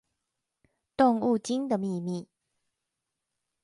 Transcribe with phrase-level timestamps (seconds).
[0.97, 2.27] 動物精的祕密